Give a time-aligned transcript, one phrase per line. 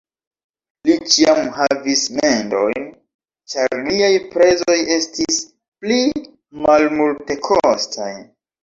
[0.87, 2.89] Li ĉiam havis mendojn,
[3.53, 5.41] ĉar liaj prezoj estis
[5.85, 6.03] pli
[6.67, 8.15] malmultekostaj.